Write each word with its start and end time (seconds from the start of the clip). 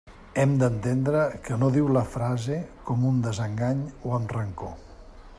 Hem 0.43 0.53
d'entendre 0.61 1.19
que 1.47 1.57
no 1.63 1.67
diu 1.75 1.91
la 1.97 2.03
frase 2.13 2.57
com 2.87 3.05
un 3.13 3.19
desengany 3.27 3.83
o 4.09 4.15
amb 4.19 4.35
rancor. 4.37 4.73